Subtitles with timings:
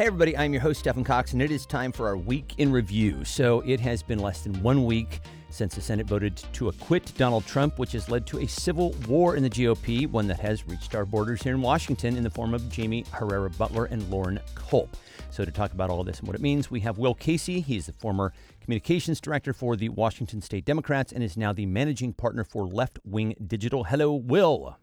[0.00, 2.72] Hey, everybody, I'm your host, Stephen Cox, and it is time for our week in
[2.72, 3.22] review.
[3.22, 5.20] So, it has been less than one week
[5.50, 9.36] since the Senate voted to acquit Donald Trump, which has led to a civil war
[9.36, 12.54] in the GOP, one that has reached our borders here in Washington in the form
[12.54, 14.96] of Jaime Herrera Beutler and Loren Culp.
[15.28, 17.60] So, to talk about all of this and what it means, we have Will Casey.
[17.60, 18.32] He's the former
[18.62, 22.98] communications director for the Washington State Democrats and is now the managing partner for Left
[23.04, 23.84] Wing Digital.
[23.84, 24.78] Hello, Will.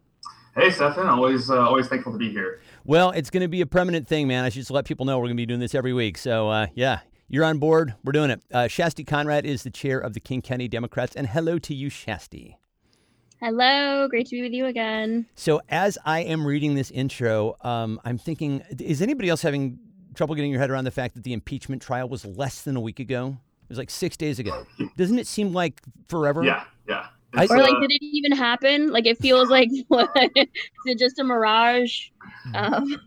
[0.57, 1.07] Hey, Stefan.
[1.07, 2.61] Always, uh, always thankful to be here.
[2.83, 4.43] Well, it's going to be a permanent thing, man.
[4.43, 6.17] I should just let people know we're going to be doing this every week.
[6.17, 7.93] So, uh, yeah, you're on board.
[8.03, 8.41] We're doing it.
[8.51, 11.91] Uh, Shasti Conrad is the chair of the King County Democrats, and hello to you,
[11.91, 12.55] Shasti.
[13.39, 15.27] Hello, great to be with you again.
[15.35, 19.77] So, as I am reading this intro, um, I'm thinking, is anybody else having
[20.15, 22.81] trouble getting your head around the fact that the impeachment trial was less than a
[22.81, 23.37] week ago?
[23.61, 24.65] It was like six days ago.
[24.97, 26.43] Doesn't it seem like forever?
[26.43, 27.09] Yeah, yeah.
[27.33, 28.91] I, or like, uh, did it even happen?
[28.91, 30.09] Like, it feels like what?
[30.15, 30.47] is
[30.85, 32.09] it just a mirage?
[32.53, 33.01] Um.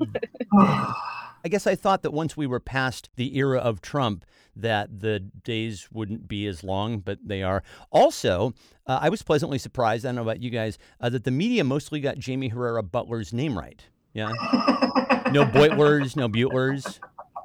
[1.42, 5.20] I guess I thought that once we were past the era of Trump, that the
[5.20, 7.62] days wouldn't be as long, but they are.
[7.90, 8.52] Also,
[8.86, 10.04] uh, I was pleasantly surprised.
[10.04, 13.32] I don't know about you guys uh, that the media mostly got Jaime Herrera Beutler's
[13.32, 13.82] name right.
[14.12, 14.28] Yeah,
[15.32, 17.00] no Beutlers, no Butlers.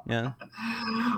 [0.08, 0.32] Yeah.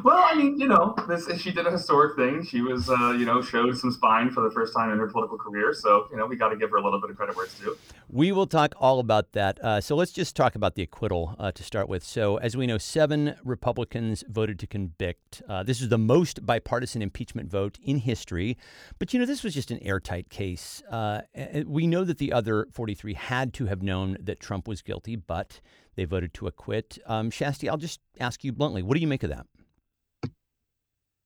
[0.03, 2.45] Well, I mean, you know, this she did a historic thing.
[2.45, 5.37] She was, uh, you know, showed some spine for the first time in her political
[5.37, 5.75] career.
[5.75, 7.59] So, you know, we got to give her a little bit of credit where it's
[7.59, 7.77] due.
[8.09, 9.63] We will talk all about that.
[9.63, 12.03] Uh, so let's just talk about the acquittal uh, to start with.
[12.03, 15.43] So, as we know, seven Republicans voted to convict.
[15.47, 18.57] Uh, this is the most bipartisan impeachment vote in history.
[18.99, 20.83] But you know, this was just an airtight case.
[20.91, 21.23] Uh,
[21.67, 25.61] we know that the other 43 had to have known that Trump was guilty, but
[25.99, 26.97] they voted to acquit.
[27.07, 29.47] Um, Shasti, I'll just ask you bluntly, what do you make of that?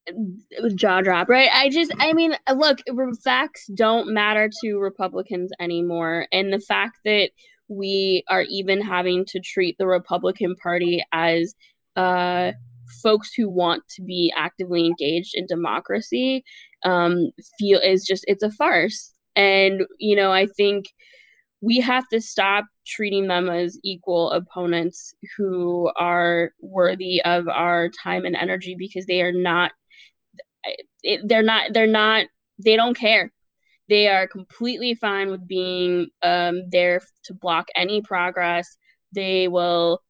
[0.06, 1.50] It was jaw drop, right?
[1.52, 2.78] I just, I mean, look,
[3.22, 6.26] facts don't matter to Republicans anymore.
[6.32, 7.32] And the fact that
[7.68, 11.54] we are even having to treat the Republican Party as
[11.94, 12.52] uh,
[13.02, 16.44] folks who want to be actively engaged in democracy
[16.82, 19.12] um, feel is just, it's a farce.
[19.36, 20.86] And, you know, I think
[21.60, 28.24] we have to stop treating them as equal opponents who are worthy of our time
[28.24, 29.72] and energy because they are not
[31.24, 32.26] they're not they're not
[32.58, 33.32] they don't care.
[33.88, 38.76] They are completely fine with being um, there to block any progress.
[39.12, 40.00] They will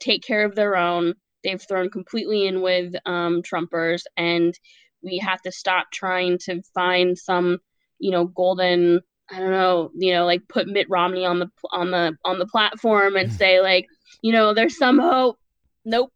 [0.00, 1.14] take care of their own.
[1.44, 4.54] They've thrown completely in with um, trumpers and
[5.02, 7.58] we have to stop trying to find some
[7.98, 9.00] you know golden
[9.32, 12.46] I don't know, you know, like put Mitt Romney on the on the on the
[12.46, 13.36] platform and mm-hmm.
[13.36, 13.86] say like,
[14.22, 15.38] you know, there's some hope.
[15.84, 16.12] Nope,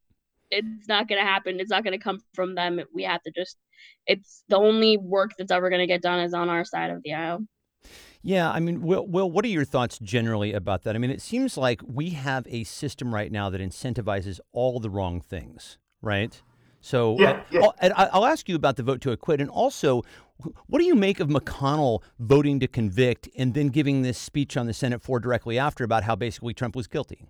[0.50, 1.60] it's not going to happen.
[1.60, 2.80] It's not going to come from them.
[2.94, 3.56] We have to just.
[4.06, 7.02] It's the only work that's ever going to get done is on our side of
[7.02, 7.46] the aisle.
[8.22, 10.94] Yeah, I mean, Will, Will, what are your thoughts generally about that?
[10.94, 14.88] I mean, it seems like we have a system right now that incentivizes all the
[14.88, 16.40] wrong things, right?
[16.80, 17.68] So yeah, yeah.
[17.82, 20.02] I'll, I'll, ask you about the vote to acquit, and also,
[20.66, 24.66] what do you make of McConnell voting to convict and then giving this speech on
[24.66, 27.26] the Senate floor directly after about how basically Trump was guilty?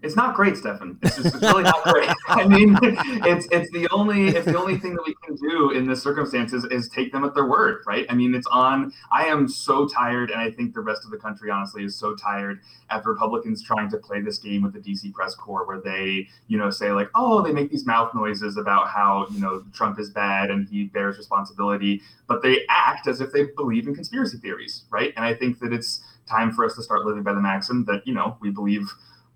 [0.00, 0.96] It's not great, Stefan.
[1.02, 2.08] It's just it's really not great.
[2.28, 5.88] I mean, it's it's the only it's the only thing that we can do in
[5.88, 8.06] this circumstances is take them at their word, right?
[8.08, 8.92] I mean, it's on.
[9.10, 12.14] I am so tired, and I think the rest of the country honestly is so
[12.14, 12.60] tired
[12.90, 16.58] of Republicans trying to play this game with the DC press corps, where they you
[16.58, 20.10] know say like, oh, they make these mouth noises about how you know Trump is
[20.10, 24.84] bad and he bears responsibility, but they act as if they believe in conspiracy theories,
[24.90, 25.12] right?
[25.16, 28.06] And I think that it's time for us to start living by the maxim that
[28.06, 28.92] you know we believe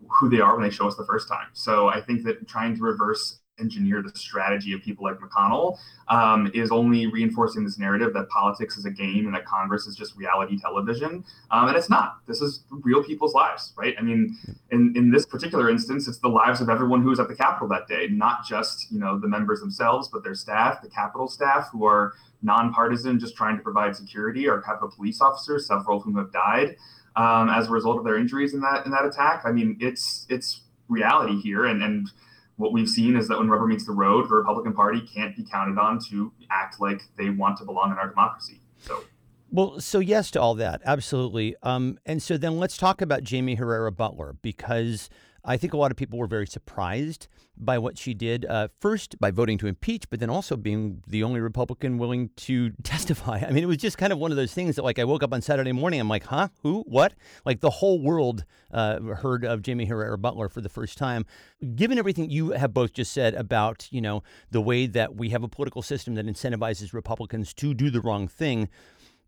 [0.08, 1.48] who they are when they show us the first time.
[1.52, 6.50] So I think that trying to reverse engineer the strategy of people like McConnell um,
[6.54, 10.16] is only reinforcing this narrative that politics is a game and that Congress is just
[10.16, 11.24] reality television.
[11.50, 12.16] Um, and it's not.
[12.26, 13.94] This is real people's lives, right?
[13.98, 14.36] I mean,
[14.70, 17.68] in, in this particular instance, it's the lives of everyone who was at the Capitol
[17.68, 21.68] that day, not just you know the members themselves, but their staff, the Capitol staff,
[21.72, 26.16] who are nonpartisan, just trying to provide security, our Capitol police officers, several of whom
[26.16, 26.76] have died
[27.16, 29.42] um, as a result of their injuries in that in that attack.
[29.44, 32.08] I mean, it's it's reality here, and and
[32.56, 35.44] what we've seen is that when rubber meets the road, the Republican Party can't be
[35.44, 38.60] counted on to act like they want to belong in our democracy.
[38.78, 39.04] So.
[39.50, 41.56] Well, so yes to all that, absolutely.
[41.62, 45.10] Um, and so then let's talk about Jaime Herrera Beutler because
[45.44, 48.44] I think a lot of people were very surprised by what she did.
[48.46, 52.70] Uh, first, by voting to impeach, but then also being the only Republican willing to
[52.82, 53.42] testify.
[53.46, 55.22] I mean, it was just kind of one of those things that, like, I woke
[55.22, 56.48] up on Saturday morning, I'm like, huh?
[56.62, 56.84] Who?
[56.86, 57.14] What?
[57.44, 61.26] Like, the whole world uh, heard of Jaime Herrera Beutler for the first time.
[61.74, 65.42] Given everything you have both just said about, you know, the way that we have
[65.42, 68.68] a political system that incentivizes Republicans to do the wrong thing,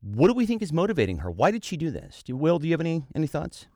[0.01, 1.31] what do we think is motivating her?
[1.31, 2.23] Why did she do this?
[2.23, 3.67] Do, Will, do you have any any thoughts?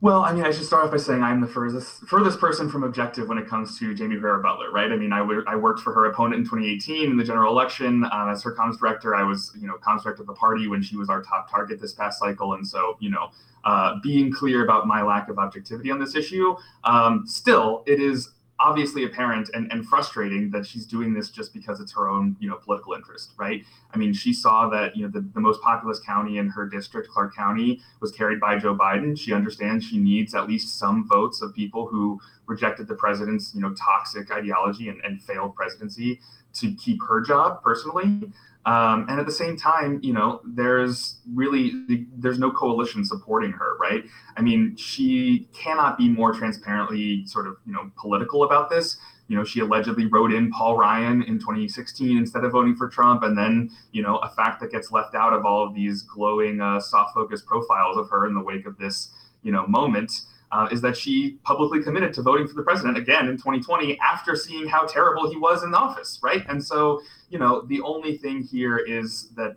[0.00, 2.84] Well, I mean, I should start off by saying I'm the furthest furthest person from
[2.84, 4.92] objective when it comes to Jaime Herrera Beutler, right?
[4.92, 8.04] I mean, I, w- I worked for her opponent in 2018 in the general election
[8.12, 9.14] um, as her comms director.
[9.14, 11.80] I was, you know, comms director of the party when she was our top target
[11.80, 13.30] this past cycle, and so, you know,
[13.64, 16.54] uh, being clear about my lack of objectivity on this issue,
[16.84, 21.80] um, still, it is obviously apparent and, and frustrating that she's doing this just because
[21.80, 23.64] it's her own you know political interest right?
[23.92, 27.08] I mean she saw that you know the, the most populous county in her district
[27.08, 29.18] clark county was carried by joe biden.
[29.18, 33.60] She understands she needs at least some votes of people who rejected the president's you
[33.60, 36.20] know toxic ideology and, and failed presidency
[36.54, 38.30] to keep her job personally
[38.66, 41.84] um, and at the same time, you know, there's really
[42.16, 44.04] there's no coalition supporting her, right?
[44.36, 48.96] I mean, she cannot be more transparently sort of you know political about this.
[49.28, 53.22] You know, she allegedly wrote in Paul Ryan in 2016 instead of voting for Trump,
[53.22, 56.60] and then you know a fact that gets left out of all of these glowing,
[56.60, 59.10] uh, soft focus profiles of her in the wake of this
[59.42, 60.22] you know moment
[60.54, 64.36] uh, is that she publicly committed to voting for the president again in 2020 after
[64.36, 66.44] seeing how terrible he was in office, right?
[66.48, 69.56] And so, you know, the only thing here is that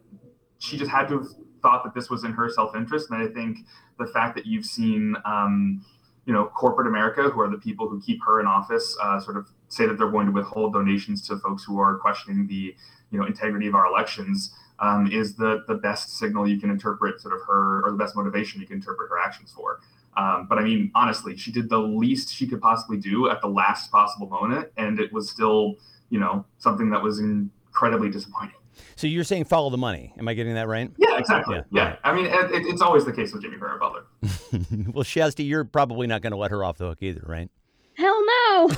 [0.57, 1.27] she just had to have
[1.61, 3.11] thought that this was in her self-interest.
[3.11, 3.59] And I think
[3.99, 5.85] the fact that you've seen, um,
[6.25, 9.37] you know, corporate America, who are the people who keep her in office, uh, sort
[9.37, 12.75] of say that they're going to withhold donations to folks who are questioning the,
[13.11, 14.51] you know, integrity of our elections.
[14.79, 18.15] Um, is the the best signal you can interpret sort of her or the best
[18.15, 19.79] motivation you can interpret her actions for.
[20.17, 23.47] Um, but I mean, honestly, she did the least she could possibly do at the
[23.47, 25.75] last possible moment, and it was still,
[26.09, 28.55] you know, something that was incredibly disappointing.
[28.95, 30.13] So you're saying follow the money?
[30.17, 30.91] Am I getting that right?
[30.97, 31.57] Yeah, exactly.
[31.71, 31.95] Yeah, yeah.
[32.03, 34.03] I mean, it, it's always the case with Jaime Herrera Beutler.
[34.93, 37.49] well, Shasti, you're probably not going to let her off the hook either, right?
[37.95, 38.71] Hell no.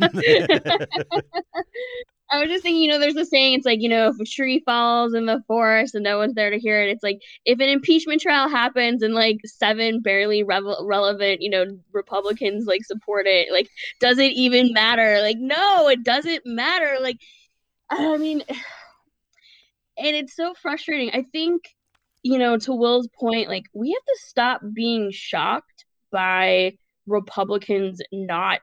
[2.30, 4.24] I was just thinking, you know, there's a saying, it's like, you know, if a
[4.24, 7.58] tree falls in the forest and no one's there to hear it, it's like if
[7.60, 13.50] an impeachment trial happens and like seven barely relevant, you know, Republicans like support it,
[13.50, 13.68] like,
[14.00, 15.20] does it even matter?
[15.22, 16.98] Like, no, it doesn't matter.
[17.00, 17.18] Like,
[17.90, 18.42] I mean,
[19.96, 21.10] and it's so frustrating.
[21.12, 21.62] I think,
[22.22, 26.72] you know, to Will's point, like, we have to stop being shocked by
[27.06, 28.60] Republicans not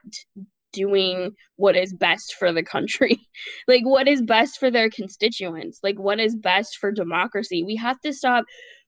[0.76, 3.18] doing what is best for the country.
[3.68, 5.80] Like what is best for their constituents?
[5.82, 7.64] Like what is best for democracy?
[7.64, 8.44] We have to stop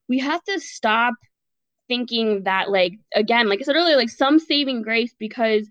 [0.09, 1.15] we have to stop
[1.89, 5.69] thinking that like again like i said earlier like some saving grace because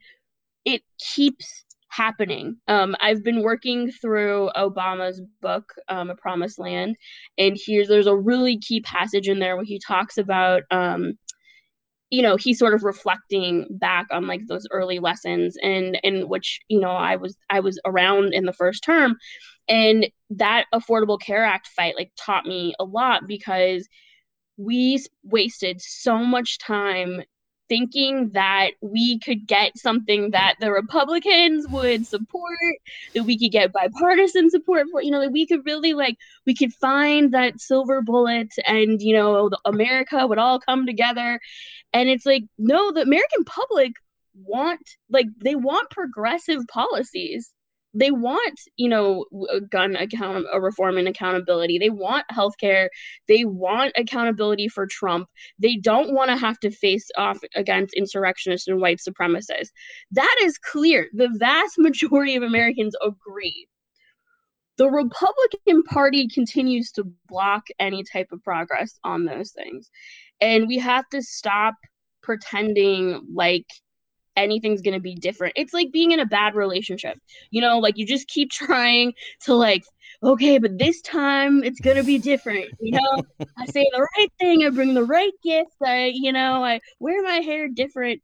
[0.65, 0.81] it
[1.15, 2.57] keeps happening.
[2.67, 6.95] Um i've been working through obama's book um a promised land
[7.37, 11.13] and here's there's a really key passage in there where he talks about um
[12.09, 16.59] you know he's sort of reflecting back on like those early lessons and and which
[16.69, 19.15] you know i was i was around in the first term.
[19.69, 23.87] And that affordable care act fight like taught me a lot because
[24.55, 27.21] we wasted so much time
[27.69, 32.57] thinking that we could get something that the Republicans would support,
[33.13, 36.55] that we could get bipartisan support for, you know, that we could really like, we
[36.55, 41.39] could find that silver bullet and, you know, America would all come together.
[41.93, 43.93] And it's like, no, the American public
[44.35, 47.51] want, like, they want progressive policies
[47.93, 49.25] they want you know
[49.69, 51.79] gun account a reform and accountability.
[51.79, 52.87] They want healthcare.
[53.27, 55.27] They want accountability for trump.
[55.59, 59.71] They don't want to have to face off against insurrectionists and white supremacists.
[60.11, 61.07] That is clear.
[61.13, 63.67] The vast majority of americans agree.
[64.77, 69.89] The republican party continues to block any type of progress on those things.
[70.39, 71.73] And we have to stop
[72.21, 73.65] pretending like
[74.37, 75.53] anything's going to be different.
[75.57, 77.19] It's like being in a bad relationship.
[77.51, 79.83] You know, like you just keep trying to like
[80.23, 82.69] okay, but this time it's to be different.
[82.79, 83.23] You know,
[83.57, 87.21] I say the right thing, I bring the right gift, I you know, I wear
[87.21, 88.21] my hair different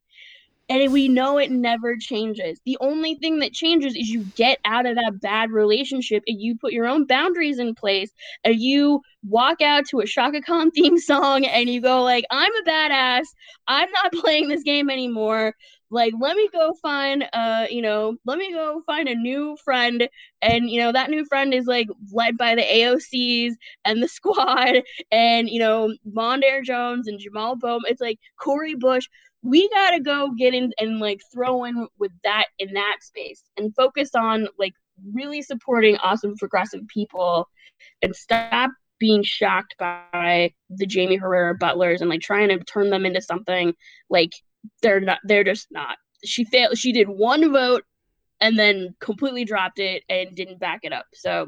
[0.69, 2.59] and we know it never changes.
[2.65, 6.57] The only thing that changes is you get out of that bad relationship and you
[6.57, 8.11] put your own boundaries in place
[8.43, 12.51] and you walk out to a Chaka Khan theme song and you go like, I'm
[12.51, 13.25] a badass.
[13.67, 15.53] I'm not playing this game anymore
[15.93, 20.09] like let me go find uh you know let me go find a new friend.
[20.41, 23.53] And you know that new friend is like led by the AOCs
[23.85, 24.81] and the squad
[25.11, 29.07] and you know Mondaire Jones and Jamal Bowman it's like Cori Bush.
[29.43, 33.75] We gotta go get in and like throw in with that in that space and
[33.75, 34.73] focus on like
[35.13, 37.47] really supporting awesome progressive people
[38.01, 43.05] and stop being shocked by the Jaime Herrera Beutlers and like trying to turn them
[43.05, 43.73] into something
[44.09, 44.31] like
[44.81, 47.83] they're not they're just not she failed she did one vote
[48.41, 51.47] and then completely dropped it and didn't back it up so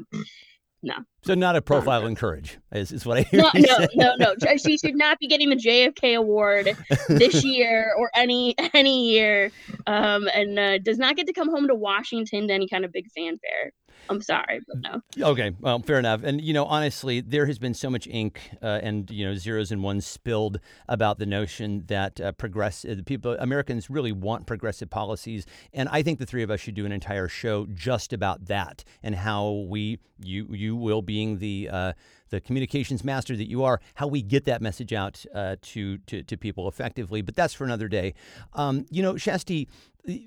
[0.86, 0.94] no.
[1.22, 3.40] So not a profile in courage is, is what I hear.
[3.40, 3.88] No, no, say.
[3.96, 4.34] no, no.
[4.56, 6.76] She should not be getting the JFK award
[7.08, 9.50] this year or any any year,
[9.88, 12.92] um, and uh, does not get to come home to Washington to any kind of
[12.92, 13.72] big fanfare.
[14.08, 15.30] I'm sorry, but no.
[15.30, 16.22] Okay, well, fair enough.
[16.22, 19.70] And you know, honestly, there has been so much ink uh, and you know zeros
[19.70, 24.90] and ones spilled about the notion that uh, progress uh, people Americans really want progressive
[24.90, 28.46] policies, and I think the three of us should do an entire show just about
[28.46, 31.92] that and how we you you will being the uh,
[32.30, 36.22] the communications master that you are, how we get that message out uh, to, to
[36.22, 37.22] to people effectively.
[37.22, 38.14] But that's for another day.
[38.54, 39.68] Um, you know, Shasti,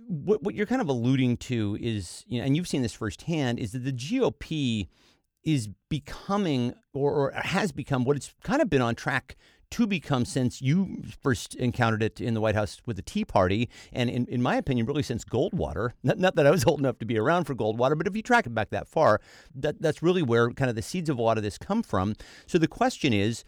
[0.07, 3.59] what, what you're kind of alluding to is, you know, and you've seen this firsthand,
[3.59, 4.87] is that the GOP
[5.43, 9.37] is becoming or, or has become what it's kind of been on track
[9.71, 13.69] to become since you first encountered it in the White House with the Tea Party,
[13.93, 15.91] and in, in my opinion, really since Goldwater.
[16.03, 18.21] Not, not that I was old enough to be around for Goldwater, but if you
[18.21, 19.21] track it back that far,
[19.55, 22.15] that, that's really where kind of the seeds of a lot of this come from.
[22.47, 23.43] So the question is,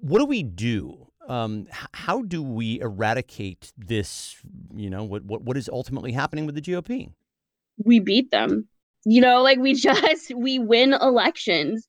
[0.00, 1.08] what do we do?
[1.28, 4.36] Um, how do we eradicate this?
[4.74, 7.10] You know, what, what what is ultimately happening with the GOP?
[7.84, 8.68] we beat them.
[9.04, 11.86] You know, like we just we win elections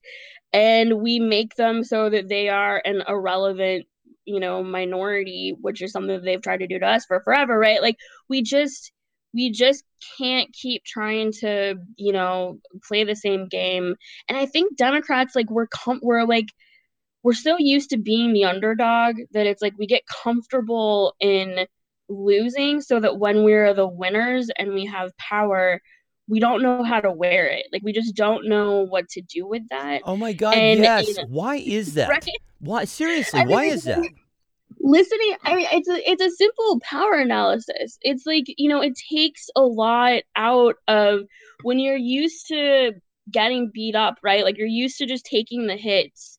[0.52, 3.86] and we make them so that they are an irrelevant,
[4.24, 7.58] you know, minority, which is something that they've tried to do to us for forever,
[7.58, 7.82] right?
[7.82, 7.96] Like
[8.28, 8.92] we just
[9.34, 9.84] we just
[10.16, 13.94] can't keep trying to, you know, play the same game.
[14.28, 16.48] And I think Democrats like we're com- we're like
[17.28, 21.66] we're so used to being the underdog that it's like we get comfortable in
[22.08, 25.78] losing so that when we're the winners and we have power
[26.26, 29.46] we don't know how to wear it like we just don't know what to do
[29.46, 30.54] with that Oh my God!
[30.54, 31.06] And, yes.
[31.06, 32.08] you know, why is that?
[32.08, 32.26] right?
[32.60, 33.40] Why seriously?
[33.40, 34.02] I why is that?
[34.80, 38.94] listening i mean it's a it's a simple power analysis it's like you know it
[39.10, 41.22] takes a lot out of
[41.62, 42.92] when you're used to
[43.30, 46.37] getting beat up right like you're used to just taking the hits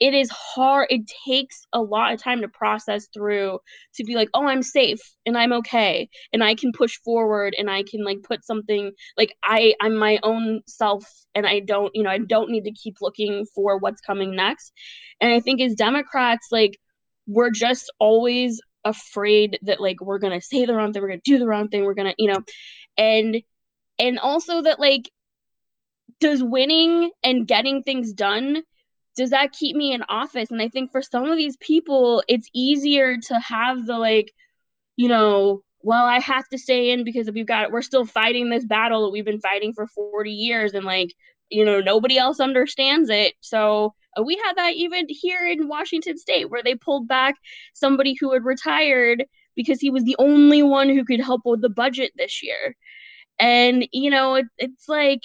[0.00, 3.58] it is hard it takes a lot of time to process through
[3.94, 7.70] to be like oh i'm safe and i'm okay and i can push forward and
[7.70, 12.02] i can like put something like i i'm my own self and i don't you
[12.02, 14.72] know i don't need to keep looking for what's coming next.
[15.20, 16.78] And i think as democrats like
[17.26, 21.38] we're just always afraid that like we're gonna say the wrong thing we're gonna do
[21.38, 22.40] the wrong thing we're gonna you know
[22.96, 23.42] and
[23.98, 25.10] and also that like
[26.20, 28.62] does winning and getting things done
[29.16, 30.50] does that keep me in office?
[30.50, 34.32] And i think for some of these people it's easier to have the like
[34.96, 38.64] you know well i have to stay in because we've got we're still fighting this
[38.64, 41.14] battle that we've been fighting for 40 years and like
[41.50, 43.34] you know nobody else understands it.
[43.40, 47.36] So uh, we had that even here in washington state where they pulled back
[47.74, 51.70] somebody who had retired because he was the only one who could help with the
[51.70, 52.74] budget this year.
[53.38, 55.20] And you know it, it's like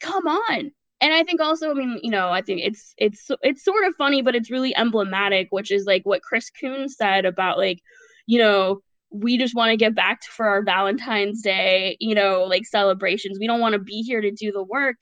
[0.00, 3.64] come on and i think also i mean you know i think it's it's it's
[3.64, 7.58] sort of funny but it's really emblematic which is like what chris Coons said about
[7.58, 7.80] like
[8.26, 8.80] you know
[9.10, 13.38] we just want to get back to, for our valentine's day you know like celebrations.
[13.38, 14.96] We don't want to be here to do the work.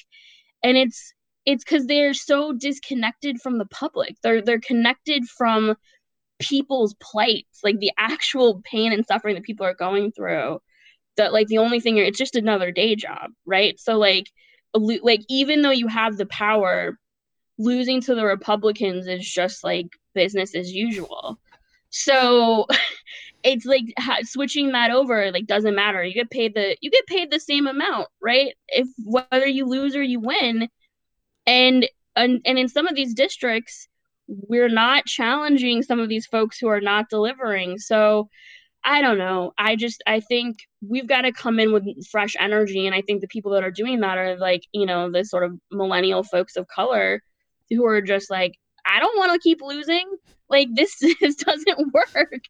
[0.62, 1.12] And it's
[1.46, 4.16] it's because they're so disconnected from the public.
[4.22, 5.76] They're they're connected from
[6.38, 10.60] people's plights like the actual pain and suffering that people are going through
[11.16, 13.78] that like the only thing it's just another day job right?
[13.80, 14.30] So like
[14.74, 16.98] like even though you have the power
[17.58, 21.38] losing to the republicans is just like business as usual.
[21.90, 22.66] So
[23.42, 26.02] it's like ha- switching that over like doesn't matter.
[26.02, 28.54] You get paid the you get paid the same amount right?
[28.68, 30.68] If whether you lose or you win.
[31.46, 33.88] And and, and in some of these districts
[34.26, 37.78] we're not challenging some of these folks who are not delivering.
[37.78, 38.28] So
[38.84, 39.52] I don't know.
[39.58, 43.20] I just I think we've got to come in with fresh energy, and I think
[43.20, 46.56] the people that are doing that are like you know the sort of millennial folks
[46.56, 47.22] of color
[47.70, 50.04] who are just like I don't want to keep losing.
[50.50, 52.40] Like this, this doesn't work,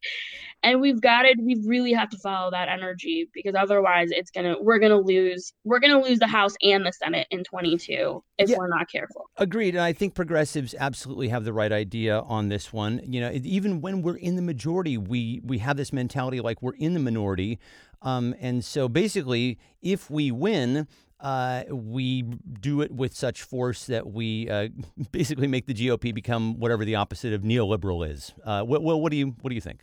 [0.63, 4.55] and we've got to we really have to follow that energy because otherwise it's gonna
[4.61, 8.55] we're gonna lose we're gonna lose the House and the Senate in 22 if Yeah.
[8.57, 9.29] we're not careful.
[9.35, 13.01] Agreed, and I think progressives absolutely have the right idea on this one.
[13.03, 16.75] You know, even when we're in the majority, we we have this mentality like we're
[16.75, 17.59] in the minority,
[18.01, 20.87] um, and so basically, if we win.
[21.19, 24.69] Uh, we do it with such force that we uh,
[25.11, 28.33] basically make the GOP become whatever the opposite of neoliberal is.
[28.43, 29.81] Uh, what, what, what do you what do you think?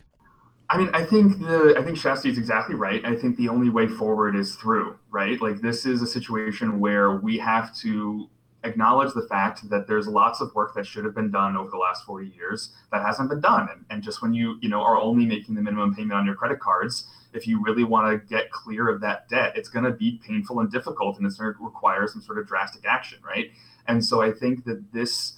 [0.69, 3.05] I mean, I think the I think Shasti is exactly right.
[3.05, 5.39] I think the only way forward is through, right?
[5.41, 8.29] Like this is a situation where we have to
[8.63, 11.77] acknowledge the fact that there's lots of work that should have been done over the
[11.77, 13.69] last 40 years that hasn't been done.
[13.71, 16.35] And, and just when you, you know, are only making the minimum payment on your
[16.35, 19.91] credit cards, if you really want to get clear of that debt, it's going to
[19.91, 23.51] be painful and difficult and it's going to require some sort of drastic action, right?
[23.87, 25.33] And so I think that this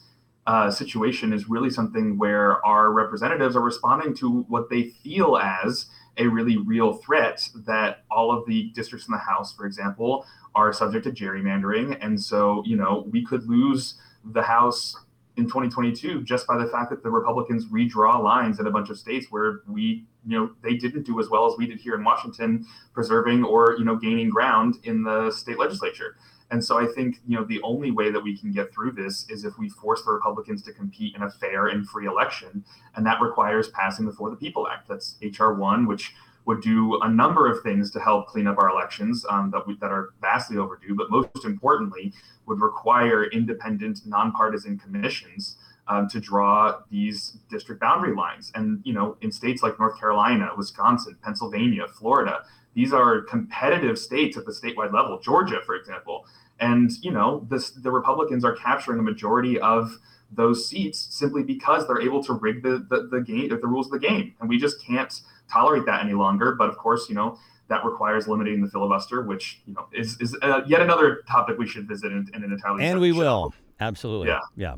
[0.48, 5.88] uh, situation is really something where our representatives are responding to what they feel as
[6.18, 10.74] a really real threat that all of the districts in the House, for example, are
[10.74, 11.98] subject to gerrymandering.
[12.02, 14.96] And so, you know, we could lose the House
[15.40, 18.98] in 2022 just by the fact that the Republicans redraw lines in a bunch of
[19.00, 22.04] states where we, you know, they didn't do as well as we did here in
[22.04, 26.16] Washington, preserving or, you know, gaining ground in the state legislature.
[26.52, 29.26] And so I think, you know, the only way that we can get through this
[29.30, 32.66] is if we force the Republicans to compete in a fair and free election.
[32.96, 34.88] And that requires passing the For the People Act.
[34.88, 35.54] That's H.R.
[35.54, 36.14] 1, which
[36.46, 39.76] would do a number of things to help clean up our elections um, that, we,
[39.78, 42.14] that are vastly overdue, but most importantly,
[42.48, 48.52] would require independent, nonpartisan commissions um, to draw these district boundary lines.
[48.56, 52.44] And, you know, in states like North Carolina, Wisconsin, Pennsylvania, Florida,
[52.74, 55.20] these are competitive states at the statewide level.
[55.20, 56.26] Georgia, for example,
[56.60, 59.98] and you know, this, the Republicans are capturing a majority of
[60.32, 63.94] those seats simply because they're able to rig the, the, the game, the rules of
[63.94, 66.56] the game, and we just can't tolerate that any longer.
[66.56, 67.38] But of course, you know,
[67.70, 71.68] that requires limiting the filibuster, which you know is is uh, yet another topic we
[71.68, 72.86] should visit in, in an entirely.
[72.86, 73.20] And we show.
[73.20, 74.28] will absolutely.
[74.28, 74.40] Yeah.
[74.56, 74.76] Yeah.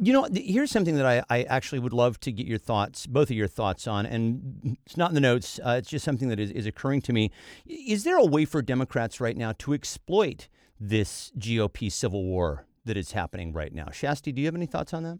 [0.00, 3.30] You know, here's something that I, I actually would love to get your thoughts, both
[3.30, 5.58] of your thoughts on, and it's not in the notes.
[5.58, 7.32] Uh, it's just something that is, is occurring to me.
[7.66, 10.46] Is there a way for Democrats right now to exploit
[10.78, 13.86] this GOP civil war that is happening right now?
[13.86, 15.18] Shasti, do you have any thoughts on that?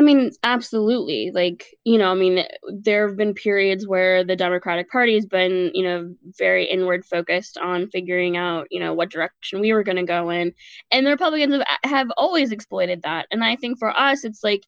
[0.00, 1.30] I mean, absolutely.
[1.30, 2.42] Like, you know, I mean,
[2.72, 7.58] there have been periods where the Democratic Party has been, you know, very inward focused
[7.58, 10.54] on figuring out, you know, what direction we were going to go in.
[10.90, 13.26] And the Republicans have, have always exploited that.
[13.30, 14.62] And I think for us, it's like,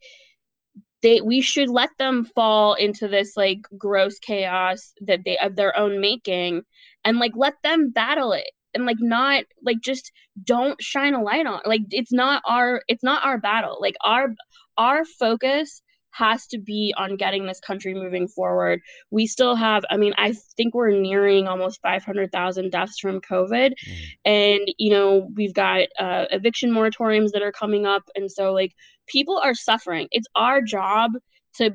[1.00, 5.76] they we should let them fall into this like gross chaos that they of their
[5.76, 6.62] own making
[7.04, 10.12] and like let them battle it and like not like just
[10.44, 14.28] don't shine a light on like it's not our it's not our battle like our
[14.76, 18.80] our focus has to be on getting this country moving forward.
[19.10, 23.72] We still have, I mean, I think we're nearing almost 500,000 deaths from COVID.
[23.72, 23.96] Mm.
[24.24, 28.02] And, you know, we've got uh, eviction moratoriums that are coming up.
[28.14, 28.72] And so, like,
[29.06, 30.08] people are suffering.
[30.10, 31.12] It's our job
[31.56, 31.72] to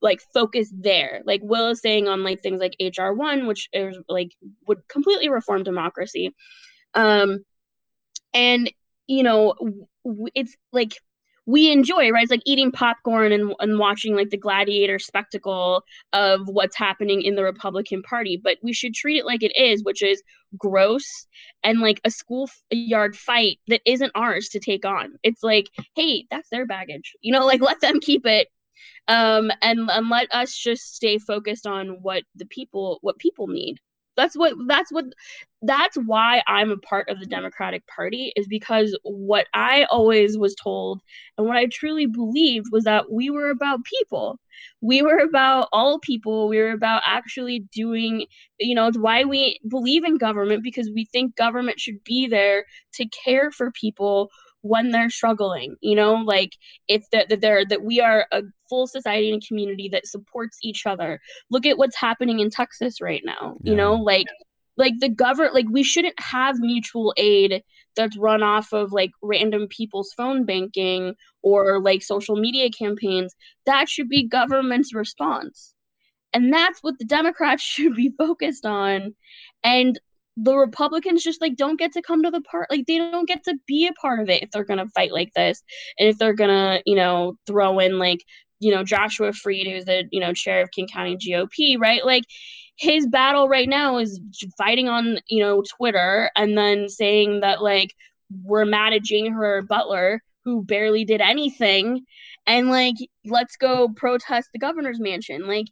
[0.00, 4.30] like focus there like will is saying on like things like hr1 which is like
[4.68, 6.32] would completely reform democracy
[6.94, 7.40] um
[8.32, 8.72] and
[9.08, 9.54] you know
[10.36, 10.92] it's like
[11.48, 12.24] we enjoy, right?
[12.24, 15.82] It's like eating popcorn and, and watching like the gladiator spectacle
[16.12, 18.38] of what's happening in the Republican Party.
[18.42, 20.22] But we should treat it like it is, which is
[20.58, 21.26] gross
[21.64, 25.14] and like a schoolyard fight that isn't ours to take on.
[25.22, 27.14] It's like, hey, that's their baggage.
[27.22, 28.48] You know, like let them keep it.
[29.08, 33.78] Um, and, and let us just stay focused on what the people what people need
[34.18, 35.04] that's what that's what
[35.62, 40.54] that's why I'm a part of the Democratic Party is because what I always was
[40.54, 41.00] told
[41.36, 44.38] and what I truly believed was that we were about people.
[44.80, 46.48] We were about all people.
[46.48, 48.26] We were about actually doing,
[48.58, 52.64] you know, it's why we believe in government because we think government should be there
[52.94, 54.30] to care for people
[54.62, 56.52] when they're struggling you know like
[56.88, 60.84] if that that they're that we are a full society and community that supports each
[60.84, 61.20] other.
[61.50, 63.70] Look at what's happening in texas right now yeah.
[63.70, 64.26] you know like
[64.76, 67.62] like the government like we shouldn't have mutual aid
[67.98, 73.34] that's run off of like random people's phone banking or like social media campaigns.
[73.66, 75.74] That should be government's response.
[76.32, 79.14] And that's what the democrats should be focused on.
[79.64, 79.98] And
[80.40, 83.42] the Republicans just like don't get to come to the part like they don't get
[83.44, 85.62] to be a part of it if they're gonna fight like this
[85.98, 88.24] and if they're gonna you know throw in like
[88.60, 92.04] you know Joshua Freed who's the you know chair of King County GOP right?
[92.04, 92.24] Like
[92.76, 94.20] his battle right now is
[94.56, 97.94] fighting on you know Twitter and then saying that like
[98.44, 102.04] we're mad at Jaime Herrera Beutler who barely did anything
[102.46, 105.48] and like let's go protest the governor's mansion.
[105.48, 105.66] Like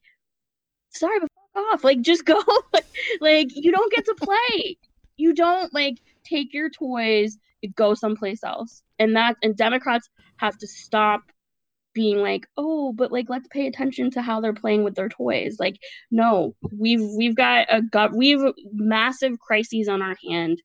[0.90, 1.20] sorry
[1.56, 1.84] off.
[1.84, 2.40] Like just go.
[3.20, 4.76] like you don't get to play.
[5.16, 7.38] You don't like take your toys,
[7.74, 8.82] go someplace else.
[8.98, 11.22] And that and Democrats have to stop
[11.94, 15.56] being like, "Oh, but like let's pay attention to how they're playing with their toys."
[15.58, 15.76] Like,
[16.10, 18.42] no, we've we've got a got we've
[18.72, 20.62] massive crises on our hand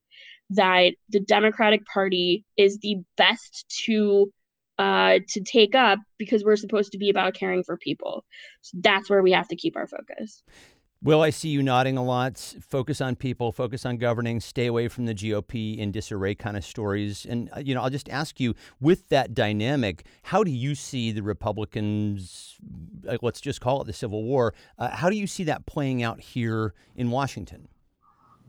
[0.51, 4.31] that the Democratic Party is the best to
[4.77, 8.25] uh, to take up because we're supposed to be about caring for people.
[8.61, 10.43] So that's where we have to keep our focus.
[11.03, 12.37] Will, I see you nodding a lot.
[12.61, 16.63] Focus on people, focus on governing, stay away from the GOP in disarray kind of
[16.63, 17.25] stories.
[17.27, 21.11] And, uh, you know, I'll just ask you with that dynamic, how do you see
[21.11, 22.59] the Republicans,
[23.09, 26.03] uh, let's just call it the Civil War, uh, how do you see that playing
[26.03, 27.67] out here in Washington?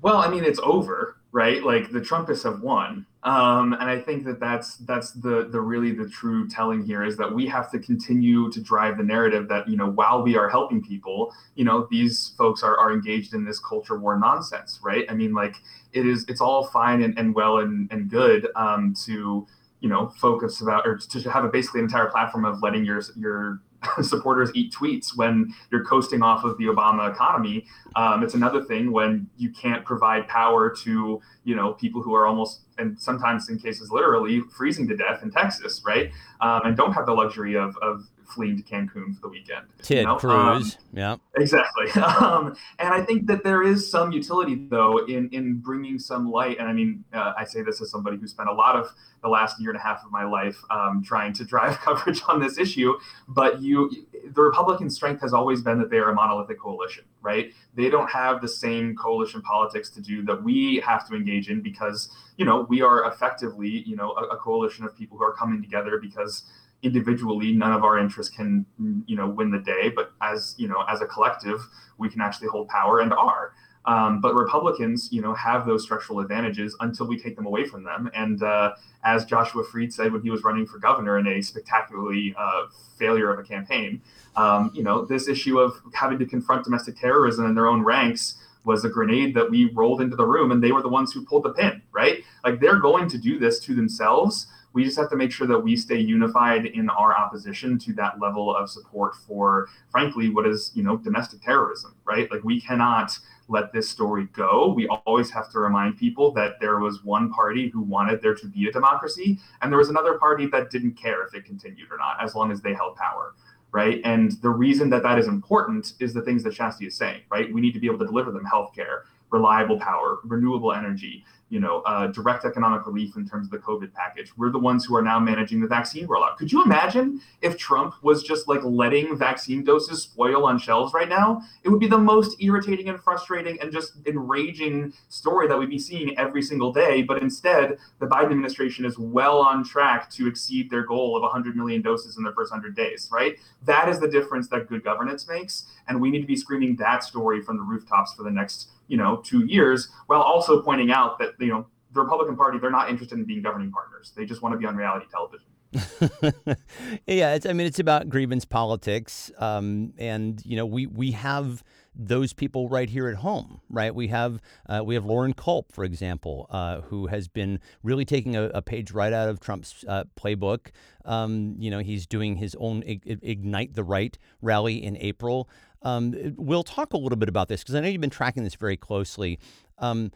[0.03, 1.62] Well, I mean, it's over, right?
[1.62, 5.93] Like the Trumpists have won, um, and I think that that's that's the the really
[5.93, 9.69] the true telling here is that we have to continue to drive the narrative that
[9.69, 13.45] you know while we are helping people, you know, these folks are are engaged in
[13.45, 15.05] this culture war nonsense, right?
[15.09, 15.55] I mean, like
[15.93, 19.47] it is it's all fine and, and well and and good um, to
[19.79, 23.03] you know focus about or to have a basically an entire platform of letting your
[23.17, 23.61] your
[24.03, 27.66] supporters eat tweets when you're coasting off of the Obama economy.
[27.97, 32.27] Um, it's another thing when you can't provide power to you know people who are
[32.27, 36.11] almost and sometimes in cases literally freezing to death in Texas, right?
[36.40, 39.66] Um, and don't have the luxury of, of fleeing to Cancun for the weekend.
[39.83, 40.16] Ted you know?
[40.16, 41.87] Cruz, um, yeah, exactly.
[42.23, 46.59] Um, and I think that there is some utility though in in bringing some light.
[46.59, 48.92] And I mean, uh, I say this as somebody who spent a lot of
[49.23, 52.40] the last year and a half of my life um, trying to drive coverage on
[52.40, 52.95] this issue.
[53.29, 53.90] But you,
[54.35, 57.53] the Republican strength has always been that they are a monolithic coalition, right?
[57.75, 61.62] They don't have the same coalition politics to do that we have to engage in
[61.62, 65.35] because you know we are effectively you know a, a coalition of people who are
[65.35, 66.45] coming together because
[66.83, 68.66] individually none of our interests can
[69.07, 71.61] you know win the day but as you know as a collective
[71.99, 73.53] we can actually hold power and are.
[73.85, 77.85] Um, but republicans you know have those structural advantages until we take them away from
[77.85, 78.11] them.
[78.14, 82.35] And uh, as joshua freed said when he was running for governor in a spectacularly
[82.37, 82.66] uh,
[82.99, 84.01] failure of a campaign
[84.37, 88.38] um, you know this issue of having to confront domestic terrorism in their own ranks
[88.64, 91.25] was a grenade that we rolled into the room and they were the ones who
[91.25, 92.25] pulled the pin right?
[92.45, 95.59] Like they're going to do this to themselves we just have to make sure that
[95.59, 100.71] we stay unified in our opposition to that level of support for, frankly, what is,
[100.75, 102.31] you know, domestic terrorism, right?
[102.31, 104.73] Like we cannot let this story go.
[104.75, 108.47] We always have to remind people that there was one party who wanted there to
[108.47, 111.99] be a democracy, and there was another party that didn't care if it continued or
[111.99, 113.35] not, as long as they held power
[113.73, 114.03] right?
[114.05, 117.53] And the reason that that is important is the things that Shasti is saying, right?
[117.53, 121.81] We need to be able to deliver them healthcare, reliable power, renewable energy, you know,
[121.81, 124.33] uh, direct economic relief in terms of the COVID package.
[124.38, 126.38] We're the ones who are now managing the vaccine rollout.
[126.38, 131.11] Could you imagine if Trump was just like letting vaccine doses spoil on shelves right
[131.11, 131.42] now?
[131.62, 135.79] It would be the most irritating and frustrating and just enraging story that we'd be
[135.79, 137.03] seeing every single day.
[137.03, 141.55] But instead, the Biden administration is well on track to exceed their goal of 100
[141.55, 143.37] million doses in the first 100 days, right?
[143.66, 145.66] That is the difference that good governance makes.
[145.87, 148.97] And we need to be screaming that story from the rooftops for the next you
[148.97, 152.88] know two years while also pointing out that you know the republican party they're not
[152.88, 155.47] interested in being governing partners they just want to be on reality television
[157.07, 161.62] yeah i mean it's about grievance politics um, and you know we we have
[161.95, 163.95] those people right here at home, right?
[163.95, 168.35] We have uh, we have Loren Culp, for example, uh, who has been really taking
[168.35, 170.71] a, a page right out of Trump's uh, playbook.
[171.05, 175.49] Um, you know, he's doing his own Ignite the Right rally in April.
[175.83, 178.55] Um, we'll talk a little bit about this because I know you've been tracking this
[178.55, 179.38] very closely.
[179.79, 180.12] Um,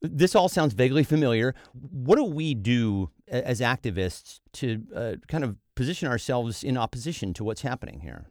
[0.00, 1.54] this all sounds vaguely familiar.
[1.72, 7.44] What do we do as activists to uh, kind of position ourselves in opposition to
[7.44, 8.26] what's happening here?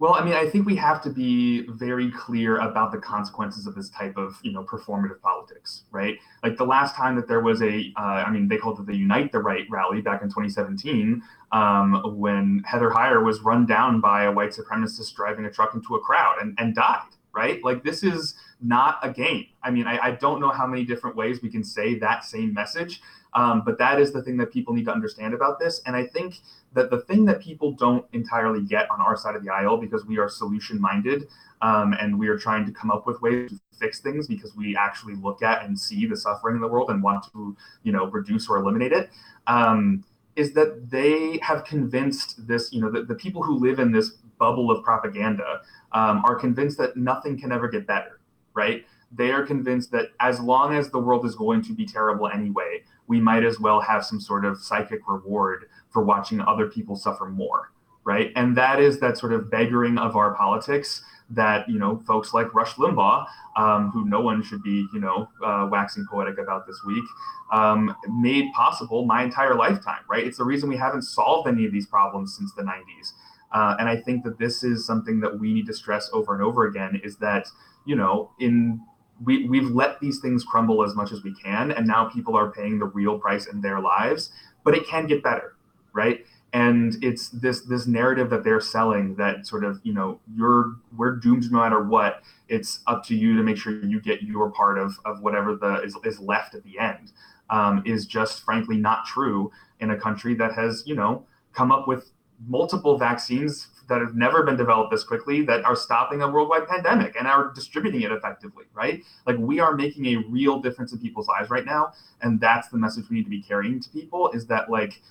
[0.00, 3.74] Well, I mean, I think we have to be very clear about the consequences of
[3.74, 6.18] this type of, you know, performative politics, right?
[6.42, 8.96] Like the last time that there was a, uh, I mean, they called it the
[8.96, 14.24] Unite the Right rally back in 2017, um, when Heather Heyer was run down by
[14.24, 17.62] a white supremacist driving a truck into a crowd and, and died, right?
[17.62, 19.48] Like this is not a game.
[19.62, 22.54] I mean, I, I don't know how many different ways we can say that same
[22.54, 23.02] message,
[23.34, 25.80] um, but that is the thing that people need to understand about this.
[25.86, 26.36] And I think
[26.72, 30.04] that the thing that people don't entirely get on our side of the aisle, because
[30.04, 31.28] we are solution minded
[31.62, 34.76] um, and we are trying to come up with ways to fix things because we
[34.76, 38.06] actually look at and see the suffering in the world and want to, you know,
[38.06, 39.10] reduce or eliminate it.
[39.46, 40.04] Um,
[40.36, 44.10] is that they have convinced this, you know, the, the people who live in this
[44.38, 45.60] bubble of propaganda
[45.92, 48.20] um, are convinced that nothing can ever get better,
[48.54, 48.86] right?
[49.12, 52.84] They are convinced that as long as the world is going to be terrible anyway,
[53.10, 57.26] we might as well have some sort of psychic reward for watching other people suffer
[57.26, 57.72] more,
[58.04, 58.30] right?
[58.36, 62.54] And that is that sort of beggaring of our politics that you know folks like
[62.54, 66.80] Rush Limbaugh, um, who no one should be you know uh, waxing poetic about this
[66.86, 67.04] week,
[67.52, 70.02] um, made possible my entire lifetime.
[70.08, 70.24] Right?
[70.24, 73.12] It's the reason we haven't solved any of these problems since the '90s.
[73.52, 76.44] Uh, and I think that this is something that we need to stress over and
[76.44, 77.48] over again: is that
[77.84, 78.80] you know in
[79.24, 82.50] we, we've let these things crumble as much as we can and now people are
[82.50, 84.30] paying the real price in their lives
[84.64, 85.54] but it can get better
[85.92, 86.24] right?
[86.52, 91.16] And it's this this narrative that they're selling that sort of you know you're we're
[91.16, 92.22] doomed no matter what.
[92.48, 95.82] It's up to you to make sure you get your part of of whatever the
[95.82, 97.12] is, is left at the end
[97.50, 101.86] um, is just frankly not true in a country that has you know come up
[101.86, 102.10] with
[102.48, 107.16] multiple vaccines that have never been developed this quickly that are stopping a worldwide pandemic
[107.18, 109.02] and are distributing it effectively, right?
[109.26, 111.92] Like we are making a real difference in people's lives right now.
[112.22, 115.02] And that's the message we need to be carrying to people is that like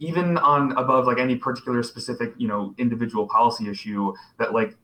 [0.00, 4.74] even on above like any particular specific, you know, individual policy issue, that like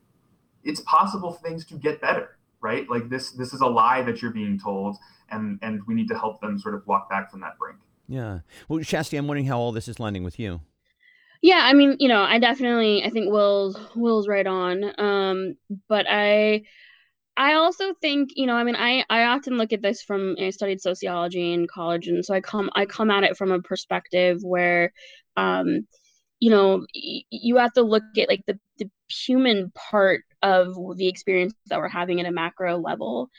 [0.63, 2.89] it's possible for things to get better, right?
[2.89, 4.95] Like this this is a lie that you're being told
[5.29, 7.79] and and we need to help them sort of walk back from that brink.
[8.07, 8.39] Yeah.
[8.69, 10.61] Well, Shasti, I'm wondering how all this is landing with you.
[11.41, 14.99] Yeah, I mean, you know, I definitely I think Will's Will's right on.
[14.99, 15.55] Um,
[15.87, 16.63] but I
[17.37, 20.51] I also think, you know, I mean, I I often look at this from I
[20.51, 24.39] studied sociology in college, and so I come I come at it from a perspective
[24.43, 24.93] where,
[25.37, 25.87] um,
[26.39, 31.07] you know, y- you have to look at like the the human part of the
[31.07, 33.29] experience that we're having at a macro level,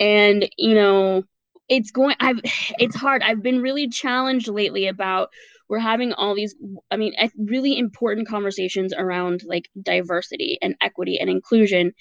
[0.00, 1.24] and you know,
[1.68, 2.16] it's going.
[2.20, 2.40] I've
[2.78, 3.22] it's hard.
[3.22, 5.30] I've been really challenged lately about
[5.68, 6.54] we're having all these
[6.90, 11.92] i mean really important conversations around like diversity and equity and inclusion.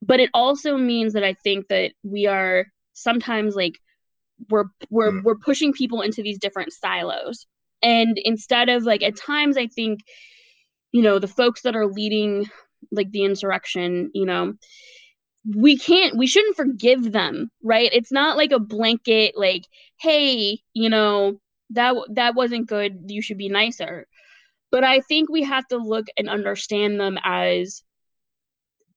[0.00, 3.74] But it also means that i think that we are sometimes like
[4.50, 5.22] we're we're mm.
[5.24, 7.46] we're pushing people into these different silos.
[7.82, 10.00] And instead of like at times i think
[10.92, 12.46] you know the folks that are leading
[12.92, 14.54] like the insurrection you know
[15.56, 17.90] we can't we shouldn't forgive them right?
[17.92, 19.64] It's not like a blanket like
[19.98, 23.04] hey you know that that wasn't good.
[23.06, 24.06] You should be nicer.
[24.70, 27.82] But i think we have to look and understand them as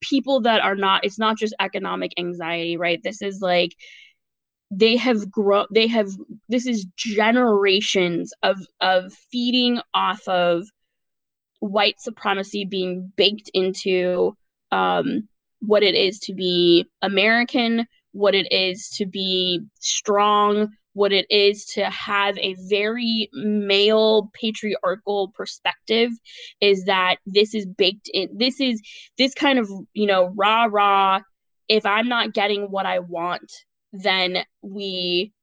[0.02, 3.02] people that are not it's not just economic anxiety right?
[3.04, 3.76] This is like
[4.72, 6.10] they have grown they have
[6.48, 10.66] this is generations of of feeding off of
[11.60, 14.36] white supremacy being baked into
[14.72, 15.28] um
[15.60, 21.66] what it is to be american what it is to be strong what it is
[21.66, 26.12] to have a very male patriarchal perspective
[26.60, 28.82] is that this is baked in this is
[29.18, 31.20] this kind of you know rah rah
[31.70, 33.52] if i'm not getting what i want
[33.94, 35.34] then we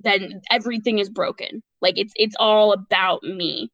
[0.00, 1.62] then everything is broken.
[1.80, 3.70] Like it's it's all about me.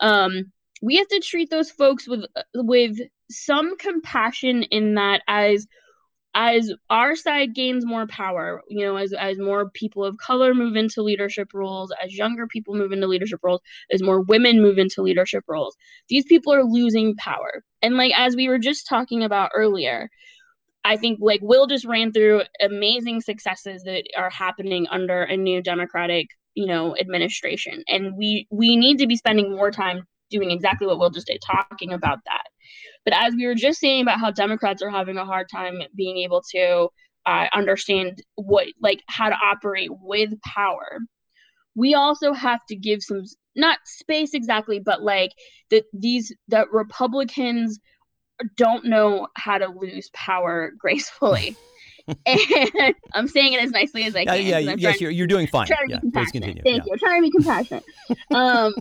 [0.00, 2.96] Um we have to treat those folks with with
[3.30, 5.66] some compassion in that as
[6.34, 10.76] as our side gains more power, you know, as as more people of color move
[10.76, 13.60] into leadership roles, as younger people move into leadership roles,
[13.92, 15.76] as more women move into leadership roles,
[16.08, 17.64] these people are losing power.
[17.82, 20.08] And like as we were just talking about earlier,
[20.84, 25.62] I think like Will just ran through amazing successes that are happening under a new
[25.62, 27.84] democratic, you know, administration.
[27.88, 31.40] And we we need to be spending more time doing exactly what Will just did,
[31.44, 32.47] talking about that.
[33.04, 36.18] But as we were just saying about how Democrats are having a hard time being
[36.18, 36.88] able to
[37.26, 41.00] uh, understand what, like, how to operate with power,
[41.74, 43.22] we also have to give some,
[43.54, 45.32] not space exactly, but like
[45.70, 47.78] that these, that Republicans
[48.56, 51.56] don't know how to lose power gracefully.
[52.26, 54.46] and I'm saying it as nicely as I can.
[54.46, 55.68] Yeah, yeah yes, you're, you're doing fine.
[55.88, 56.62] Yeah, please continue.
[56.62, 56.82] Thank yeah.
[56.86, 56.92] you.
[56.92, 57.84] I'm trying to be compassionate.
[58.30, 58.74] um,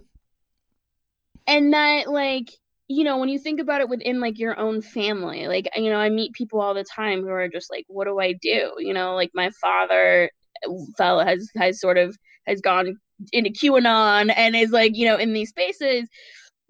[1.45, 2.49] and that, like,
[2.87, 5.97] you know, when you think about it within like your own family, like, you know,
[5.97, 8.71] I meet people all the time who are just like, what do I do?
[8.77, 10.31] You know, like my father
[10.65, 12.97] uh, fell has, has sort of, has gone
[13.33, 16.07] into QAnon and is like, you know, in these spaces,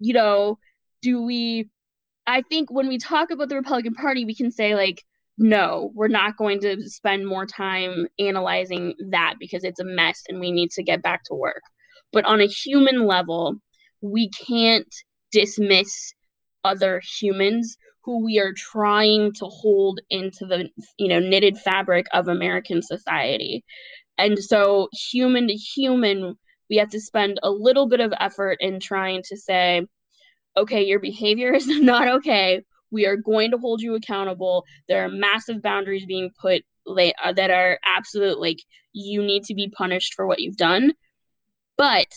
[0.00, 0.58] you know,
[1.02, 1.70] do we,
[2.26, 5.04] I think when we talk about the Republican Party, we can say like,
[5.38, 10.40] no, we're not going to spend more time analyzing that because it's a mess and
[10.40, 11.62] we need to get back to work.
[12.12, 13.54] But on a human level,
[14.00, 14.92] we can't
[15.32, 16.14] dismiss
[16.64, 22.28] other humans who we are trying to hold into the you know knitted fabric of
[22.28, 23.64] American society.
[24.16, 26.36] And so human to human,
[26.68, 29.86] we have to spend a little bit of effort in trying to say,
[30.56, 32.62] okay, your behavior is not okay.
[32.90, 34.64] We are going to hold you accountable.
[34.88, 38.58] There are massive boundaries being put uh, that are absolute like
[38.92, 40.92] you need to be punished for what you've done.
[41.76, 42.08] But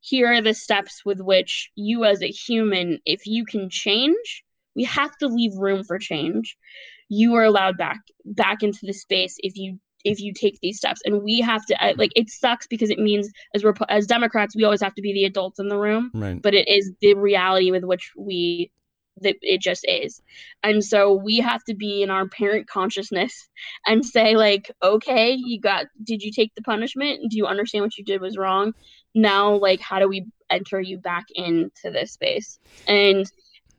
[0.00, 4.44] here are the steps with which you as a human if you can change
[4.78, 6.56] we have to leave room for change.
[7.08, 11.00] You are allowed back back into the space if you if you take these steps.
[11.04, 14.54] And we have to uh, like it sucks because it means as we're as democrats
[14.54, 16.12] we always have to be the adults in the room.
[16.14, 16.40] Right.
[16.40, 18.70] but it is the reality with which we
[19.22, 20.20] that it just is.
[20.62, 23.48] And so we have to be in our parent consciousness
[23.86, 27.30] and say like okay you got did you take the punishment?
[27.30, 28.72] Do you understand what you did was wrong?
[29.14, 32.58] Now like how do we enter you back into this space?
[32.86, 33.26] And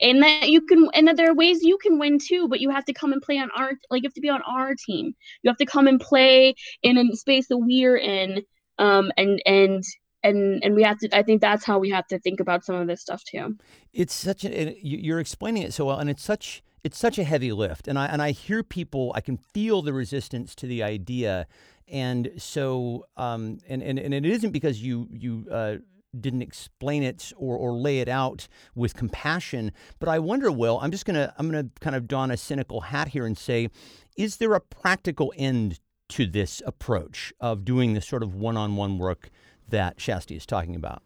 [0.02, 2.70] and that you can and that there are ways you can win too but you
[2.70, 5.14] have to come and play on our like you have to be on our team.
[5.44, 8.44] You have to come and play in a space that we're in
[8.78, 9.84] um and and
[10.24, 12.76] and and we have to i think that's how we have to think about some
[12.76, 13.56] of this stuff too
[13.94, 17.52] it's such a you're explaining it so well and it's such it's such a heavy
[17.52, 21.48] lift and i and i hear people i can feel the resistance to the idea
[21.88, 25.76] and so um and and, and it isn't because you you uh
[26.20, 29.72] didn't explain it or, or lay it out with compassion.
[30.00, 33.10] But I wonder, Will, I'm just gonna I'm gonna kind of don a cynical hat
[33.10, 33.70] here and say,
[34.18, 35.80] is there a practical end
[36.10, 39.30] to this approach of doing this sort of one-on-one work
[39.70, 41.04] that Shasti is talking about?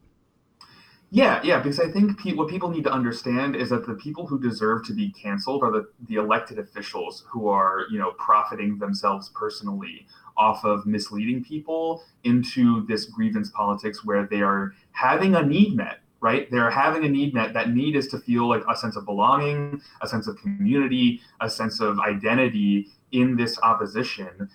[1.12, 4.26] Yeah, yeah, because I think pe- what people need to understand is that the people
[4.26, 8.80] who deserve to be canceled are the, the elected officials who are, you know, profiting
[8.80, 15.44] themselves personally off of misleading people into this grievance politics where they are having a
[15.44, 16.50] need met right?
[16.50, 17.54] They're having a need met.
[17.54, 21.50] That need is to feel like a sense of belonging a sense of community a
[21.50, 24.50] sense of identity in this opposition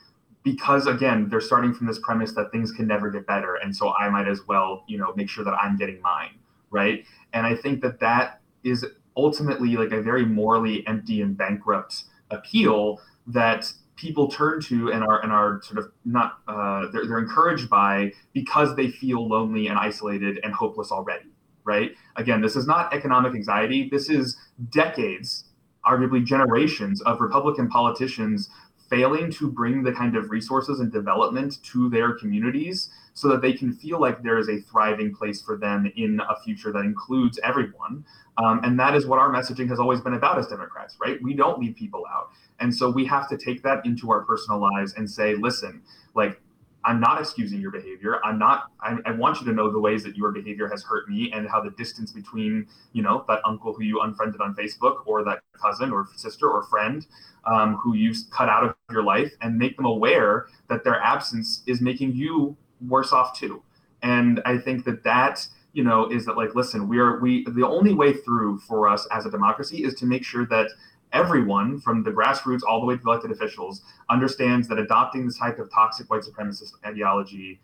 [0.50, 3.92] because again they're starting from this premise that things can never get better and so
[3.94, 6.30] i might as well you know make sure that i'm getting mine
[6.70, 7.04] right?
[7.32, 8.84] And i think that that is
[9.16, 15.22] ultimately like a very morally empty and bankrupt appeal that people turn to and are
[15.22, 19.78] and are sort of not uh, they're, they're encouraged by because they feel lonely and
[19.78, 21.30] isolated and hopeless already
[21.64, 21.92] right?
[22.16, 23.88] Again this is not economic anxiety.
[23.90, 24.36] This is
[24.70, 25.44] decades
[25.86, 28.50] arguably generations of republican politicians
[28.88, 33.52] failing to bring the kind of resources and development to their communities so that they
[33.52, 37.38] can feel like there is a thriving place for them in a future that includes
[37.42, 38.04] everyone.
[38.38, 41.20] Um, and that is what our messaging has always been about as Democrats, right?
[41.22, 42.30] We don't leave people out.
[42.60, 45.82] And so we have to take that into our personal lives and say, listen,
[46.14, 46.40] like,
[46.84, 48.24] I'm not excusing your behavior.
[48.24, 51.08] I'm not, I, I, want you to know the ways that your behavior has hurt
[51.08, 55.06] me and how the distance between, you know, that uncle who you unfriended on Facebook
[55.06, 57.06] or that cousin or sister or friend
[57.44, 61.62] um, who you've cut out of your life and make them aware that their absence
[61.66, 63.62] is making you worse off too.
[64.02, 67.66] And I think that that, you know, is that like, listen, we are, we, the
[67.66, 70.70] only way through for us as a democracy is to make sure that
[71.12, 75.58] everyone from the grassroots all the way to elected officials understands that adopting this type
[75.58, 77.60] of toxic white supremacist ideology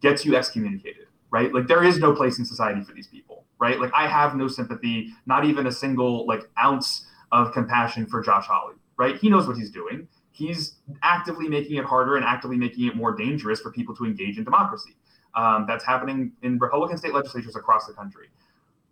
[0.00, 1.52] gets you excommunicated right?
[1.54, 3.80] Like there is no place in society for these people right?
[3.80, 8.46] Like i have no sympathy not even a single like ounce of compassion for josh
[8.46, 9.16] hawley right?
[9.16, 10.06] He knows what he's doing.
[10.30, 14.38] He's actively making it harder and actively making it more dangerous for people to engage
[14.38, 14.96] in democracy.
[15.34, 18.28] Um, that's happening in republican state legislatures across the country.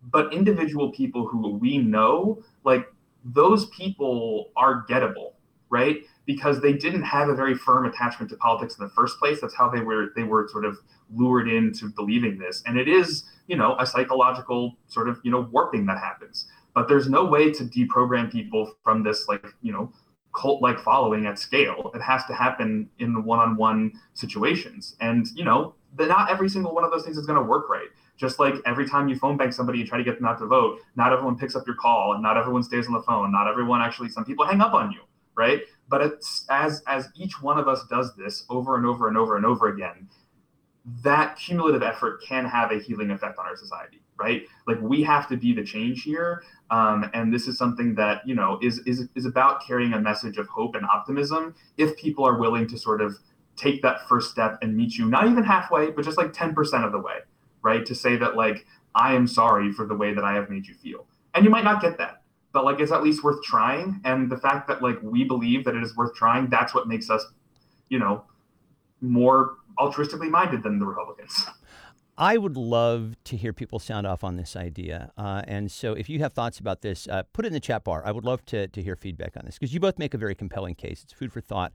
[0.02, 2.86] But individual people who we know like
[3.24, 5.32] those people are gettable,
[5.68, 5.98] right?
[6.26, 9.40] Because they didn't have a very firm attachment to politics in the first place.
[9.40, 10.78] That's how they were they were sort of
[11.14, 12.62] lured into believing this.
[12.66, 16.46] And it is, you know, a psychological sort of, you know, warping that happens.
[16.74, 19.92] But there's no way to deprogram people from this like, you know,
[20.34, 21.90] cult like following at scale.
[21.94, 24.96] It has to happen in the one-on-one situations.
[25.00, 27.88] And, you know, not every single one of those things is going to work right.
[28.20, 30.46] Just like every time you phone bank somebody and try to get them out to
[30.46, 33.32] vote, not everyone picks up your call and not everyone stays on the phone.
[33.32, 35.00] Not everyone actually, some people hang up on you,
[35.34, 35.62] right?
[35.88, 39.38] But it's as as each one of us does this over and over and over
[39.38, 40.06] and over again,
[41.02, 44.42] that cumulative effort can have a healing effect on our society, right?
[44.66, 48.34] Like we have to be the change here, um, and this is something that you
[48.34, 51.54] know is is is about carrying a message of hope and optimism.
[51.78, 53.16] If people are willing to sort of
[53.56, 56.84] take that first step and meet you, not even halfway, but just like ten percent
[56.84, 57.20] of the way,
[57.62, 57.84] right?
[57.86, 60.74] To say that like I am sorry for the way that I have made you
[60.74, 61.06] feel.
[61.34, 64.00] And you might not get that, but like it's at least worth trying.
[64.04, 67.10] And the fact that like we believe that it is worth trying, that's what makes
[67.10, 67.24] us,
[67.88, 68.24] you know,
[69.00, 71.46] more altruistically minded than the Republicans.
[72.18, 75.10] I would love to hear people sound off on this idea.
[75.16, 77.82] Uh, and so if you have thoughts about this, uh, put it in the chat
[77.82, 78.02] bar.
[78.04, 80.34] I would love to, to hear feedback on this because you both make a very
[80.34, 81.02] compelling case.
[81.02, 81.72] It's food for thought.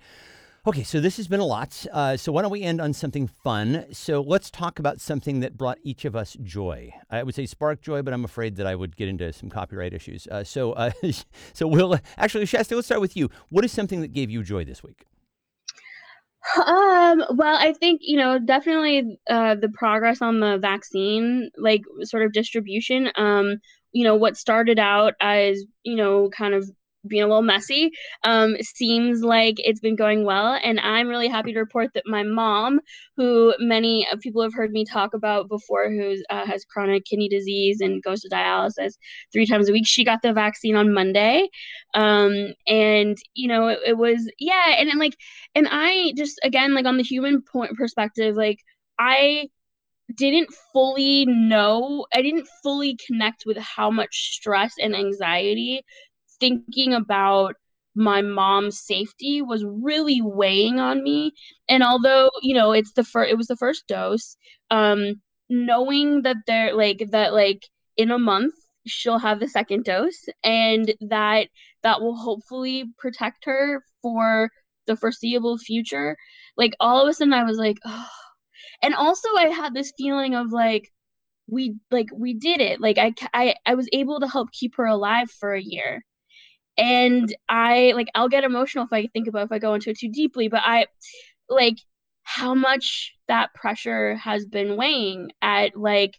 [0.67, 1.85] Okay, so this has been a lot.
[1.93, 3.85] Uh, so why don't we end on something fun?
[3.91, 6.91] So let's talk about something that brought each of us joy.
[7.11, 9.93] I would say spark joy, but I'm afraid that I would get into some copyright
[9.93, 10.25] issues.
[10.25, 10.89] Uh, so, uh,
[11.53, 13.29] so we'll actually, Shasti, let's start with you.
[13.49, 15.05] What is something that gave you joy this week?
[16.57, 22.23] Um, well, I think, you know, definitely uh, the progress on the vaccine, like sort
[22.23, 23.11] of distribution.
[23.15, 23.57] Um,
[23.91, 26.67] you know, what started out as, you know, kind of
[27.07, 27.91] being a little messy.
[28.23, 32.23] Um, seems like it's been going well, and I'm really happy to report that my
[32.23, 32.79] mom,
[33.17, 37.81] who many people have heard me talk about before, who uh, has chronic kidney disease
[37.81, 38.93] and goes to dialysis
[39.31, 41.47] three times a week, she got the vaccine on Monday,
[41.93, 45.15] um, and you know it, it was yeah, and, and like,
[45.53, 48.59] and I just again like on the human point perspective, like
[48.99, 49.47] I
[50.13, 55.83] didn't fully know, I didn't fully connect with how much stress and anxiety
[56.39, 57.55] thinking about
[57.95, 61.31] my mom's safety was really weighing on me.
[61.69, 64.37] And although you know it's the first it was the first dose
[64.71, 67.61] um knowing that they're like that like
[67.97, 68.53] in a month
[68.87, 71.47] she'll have the second dose and that
[71.83, 74.49] that will hopefully protect her for
[74.87, 76.15] the foreseeable future
[76.57, 78.07] like all of a sudden i was like oh.
[78.81, 80.91] and also i had this feeling of like
[81.47, 82.81] we like we did it.
[82.81, 86.03] Like I, I i was able to help keep her alive for a year
[86.77, 89.97] and i like i'll get emotional if i think about if i go into it
[89.97, 90.85] too deeply but i
[91.49, 91.77] like
[92.23, 96.15] how much that pressure has been weighing at like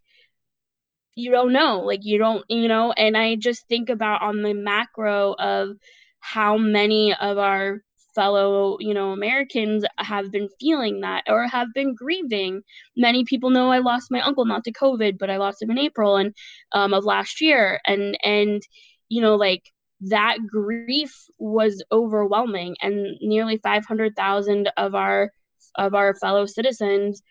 [1.15, 2.93] you don't know like you don't you know?
[2.93, 5.77] And i just think about on the macro of
[6.21, 7.83] how many of our
[8.15, 12.63] fellow you know americans have been feeling that or have been grieving.
[12.97, 15.79] Many people know i lost my uncle not to covid but i lost him in
[15.79, 16.35] april and
[16.73, 17.81] um, of last year.
[17.87, 18.63] And and
[19.09, 19.63] you know like
[20.03, 25.31] that grief was overwhelming and nearly 500,000 of our
[25.75, 27.23] of our fellow citizens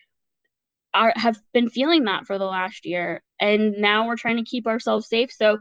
[0.94, 4.66] are have been feeling that for the last year and now we're trying to keep
[4.68, 5.32] ourselves safe.
[5.32, 5.60] So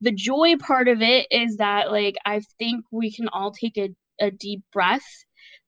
[0.00, 3.90] the joy part of it is that like i think we can all take a,
[4.20, 5.06] a deep breath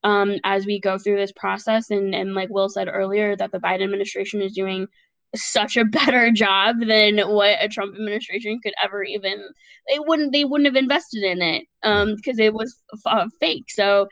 [0.03, 3.59] um, as we go through this process and and like will said earlier that the
[3.59, 4.87] biden administration is doing
[5.35, 9.43] such a better job than what a Trump administration could ever even
[9.89, 12.77] they wouldn't they wouldn't have invested in it um because it was
[13.07, 13.71] f- fake.
[13.71, 14.09] So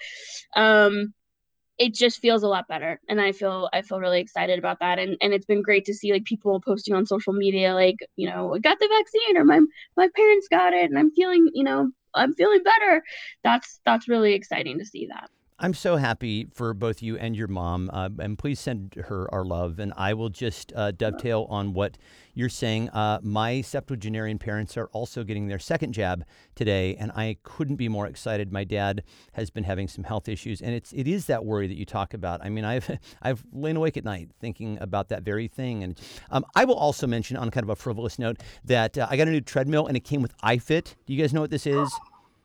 [0.56, 1.12] um
[1.78, 4.98] it just feels a lot better and i feel i feel really excited about that
[4.98, 8.28] and and it's been great to see like people posting on social media like you
[8.28, 9.60] know I got the vaccine or my
[9.96, 13.02] my parents got it and i'm feeling you know i'm feeling better.
[13.44, 15.30] That's that's really exciting to see that
[15.60, 19.44] I'm so happy for both you and your mom, uh, and please send her our
[19.44, 19.80] love.
[19.80, 21.98] And I will just uh, dovetail on what
[22.32, 22.90] you're saying.
[22.90, 27.88] Uh, my septuagenarian parents are also getting their second jab today, and I couldn't be
[27.88, 28.52] more excited.
[28.52, 29.02] My dad
[29.32, 32.14] has been having some health issues, and it's it is that worry that you talk
[32.14, 32.40] about.
[32.44, 32.88] I mean, I've
[33.22, 35.82] I've lain awake at night thinking about that very thing.
[35.82, 35.98] And
[36.30, 39.26] um, I will also mention, on kind of a frivolous note, that uh, I got
[39.26, 40.94] a new treadmill, and it came with iFit.
[41.06, 41.92] Do you guys know what this is?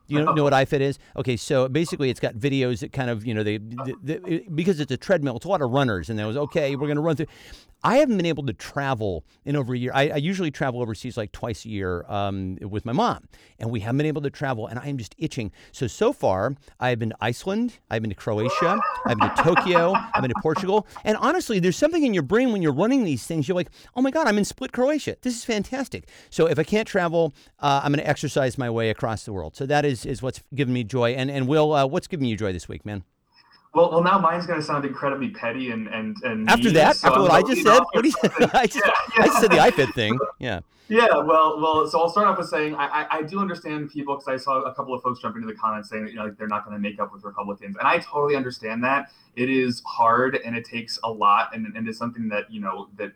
[0.08, 0.34] You don't oh.
[0.34, 1.00] know what iFit is?
[1.16, 4.80] Okay, so basically it's got videos that kind of, you know, they, they, they because
[4.80, 7.02] it's a treadmill, it's a lot of runners, and they was okay, we're going to
[7.02, 7.28] run through.
[7.84, 9.92] I haven't been able to travel in over a year.
[9.94, 13.28] I, I usually travel overseas like twice a year um, with my mom,
[13.60, 15.52] and we haven't been able to travel, and I am just itching.
[15.72, 19.94] So, so far, I've been to Iceland, I've been to Croatia, I've been to Tokyo,
[20.14, 20.88] I've been to Portugal.
[21.04, 24.02] And honestly, there's something in your brain when you're running these things, you're like, oh
[24.02, 25.18] my God, I'm in Split, Croatia.
[25.22, 26.08] This is fantastic.
[26.30, 29.56] So, if I can't travel, uh, I'm going to exercise my way across the world.
[29.56, 31.12] So, that is, is what's given me joy.
[31.12, 33.04] And, and Will, uh, what's giving you joy this week, man?
[33.74, 36.96] Well, well, now mine's going to sound incredibly petty and and and after mean, that,
[36.96, 38.16] so after what I just said, what do you?
[38.54, 39.70] I just, Yeah, I just said the yeah.
[39.72, 40.20] iFit thing.
[40.40, 40.60] Yeah.
[40.90, 44.16] Yeah, well, well, so I'll start off with saying I, I, I do understand people
[44.16, 46.26] because I saw a couple of folks jump into the comments saying that you know
[46.26, 49.10] like they're not going to make up with Republicans, and I totally understand that.
[49.36, 52.90] It is hard and it takes a lot, and, and it's something that you know
[52.98, 53.14] that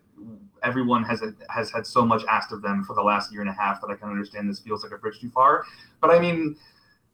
[0.63, 3.53] everyone has has had so much asked of them for the last year and a
[3.53, 5.65] half that I can understand this feels like a bridge too far.
[6.01, 6.55] But I mean,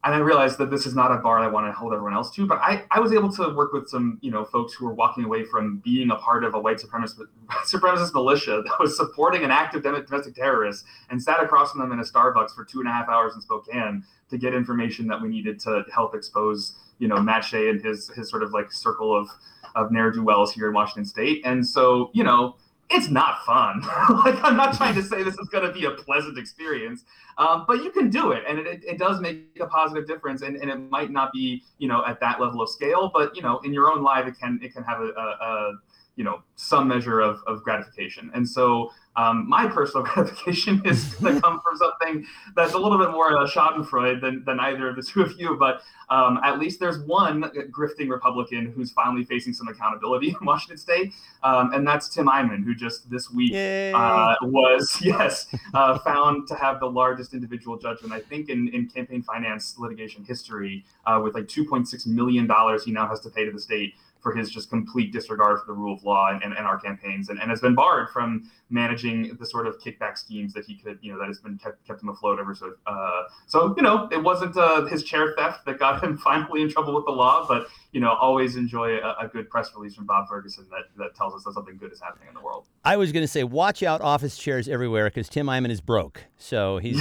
[0.04, 2.30] and I realized that this is not a bar I want to hold everyone else
[2.32, 4.92] to, but I, I was able to work with some, you know, folks who were
[4.92, 7.20] walking away from being a part of a white supremacist,
[7.64, 12.00] supremacist militia that was supporting an active domestic terrorist and sat across from them in
[12.00, 15.28] a Starbucks for two and a half hours in Spokane to get information that we
[15.28, 19.16] needed to help expose, you know, Matt Shea and his his sort of like circle
[19.16, 19.28] of
[19.74, 21.42] of ne'er-do-wells here in Washington State.
[21.44, 22.56] And so, you know,
[22.94, 23.80] it's not fun.
[24.24, 27.04] like I'm not trying to say this is going to be a pleasant experience,
[27.38, 30.42] um, but you can do it, and it, it does make a positive difference.
[30.42, 33.42] And, and it might not be you know at that level of scale, but you
[33.42, 35.72] know in your own life it can it can have a, a, a
[36.16, 38.30] you know some measure of, of gratification.
[38.34, 42.98] And so um, my personal gratification is going to come from something that's a little
[42.98, 45.56] bit more uh, Schadenfreude than, than either of the two of you.
[45.58, 50.76] But um, at least there's one grifting Republican who's finally facing some accountability in Washington
[50.76, 51.12] State,
[51.42, 56.54] um, and that's Tim Eyman, who just this week uh, was yes uh, found to
[56.54, 61.34] have the largest individual judgment I think in, in campaign finance litigation history, uh, with
[61.34, 63.94] like 2.6 million dollars he now has to pay to the state
[64.24, 67.28] for his just complete disregard for the rule of law and, and, and, our campaigns
[67.28, 70.98] and, and has been barred from managing the sort of kickback schemes that he could,
[71.02, 72.72] you know, that has been kept, kept him afloat ever so.
[72.86, 76.70] Uh, so, you know, it wasn't uh, his chair theft that got him finally in
[76.70, 80.06] trouble with the law, but, you know, always enjoy a, a, good press release from
[80.06, 82.66] Bob Ferguson that, that tells us that something good is happening in the world.
[82.82, 86.24] I was going to say, watch out office chairs everywhere because Tim Eyman is broke.
[86.38, 86.98] So he's,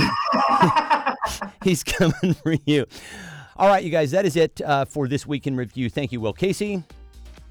[1.64, 2.86] he's coming for you.
[3.56, 5.90] All right, you guys, that is it uh, for this week in review.
[5.90, 6.84] Thank you, Will Casey.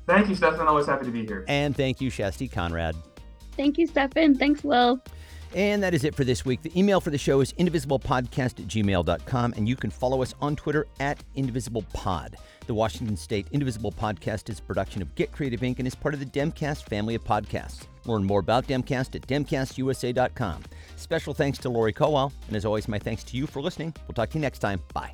[0.06, 0.66] Thank you, Stefan.
[0.66, 1.44] Always happy to be here.
[1.48, 2.96] And thank you, Shasti Conrad.
[3.56, 4.34] Thank you, Stefan.
[4.34, 5.00] Thanks, Will.
[5.54, 6.62] And that is it for this week.
[6.62, 10.56] The email for the show is indivisiblepodcast at gmail.com, and you can follow us on
[10.56, 12.34] Twitter at indivisiblepod.
[12.66, 15.78] The Washington State Indivisible Podcast is a production of Get Creative Inc.
[15.78, 17.82] and is part of the Demcast family of podcasts.
[18.06, 20.62] Learn more about Demcast at demcastusa.com.
[20.96, 23.94] Special thanks to Lori Kowal, and as always, my thanks to you for listening.
[24.06, 24.80] We'll talk to you next time.
[24.94, 25.12] Bye.